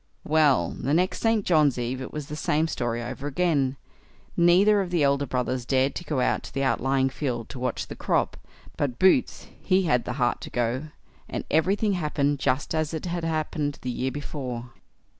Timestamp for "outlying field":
6.63-7.49